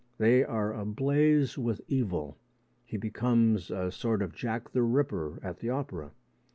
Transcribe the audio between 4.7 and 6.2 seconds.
the Ripper at the opera.